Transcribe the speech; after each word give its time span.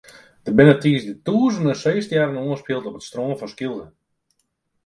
Der 0.45 0.53
binne 0.57 0.73
tiisdei 0.81 1.21
tûzenen 1.25 1.79
seestjerren 1.83 2.41
oanspield 2.43 2.87
op 2.89 2.97
it 2.99 3.07
strân 3.09 3.37
fan 3.39 3.51
Skylge. 3.53 3.85